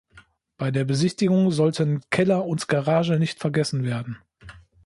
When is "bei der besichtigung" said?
0.57-1.51